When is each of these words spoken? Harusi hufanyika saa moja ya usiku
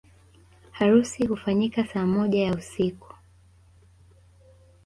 Harusi 0.71 1.25
hufanyika 1.25 1.85
saa 1.87 2.05
moja 2.05 2.43
ya 2.43 2.53
usiku 2.55 3.13